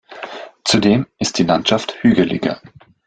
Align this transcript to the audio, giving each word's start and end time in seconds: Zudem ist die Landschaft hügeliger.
Zudem 0.63 1.05
ist 1.19 1.37
die 1.37 1.43
Landschaft 1.43 1.93
hügeliger. 2.01 2.59